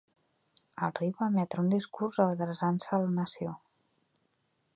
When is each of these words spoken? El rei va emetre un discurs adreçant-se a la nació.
El 0.87 0.95
rei 0.99 1.11
va 1.19 1.27
emetre 1.33 1.61
un 1.65 1.69
discurs 1.75 2.19
adreçant-se 2.25 2.97
a 2.99 3.01
la 3.05 3.13
nació. 3.23 3.55